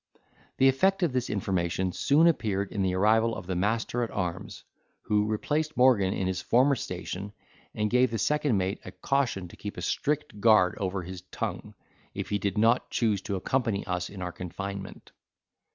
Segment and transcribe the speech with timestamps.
[0.57, 4.63] The effect of this information soon appeared in the arrival of the master at arms,
[5.03, 7.33] who replaced Morgan in his former station,
[7.75, 11.75] and gave the second mate a caution to keep a strict guard over his tongue,
[12.15, 15.11] if he did not choose to accompany us in our confinement.